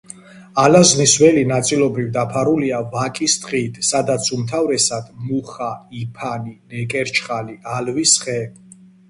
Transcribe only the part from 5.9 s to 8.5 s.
იფანი, ნეკერჩხალი, ალვის ხე.